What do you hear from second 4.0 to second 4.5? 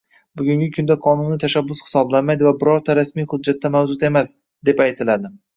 emas»,–